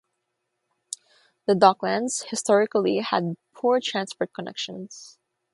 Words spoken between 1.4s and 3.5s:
The Docklands historically had